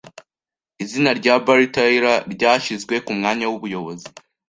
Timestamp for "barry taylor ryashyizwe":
1.45-2.95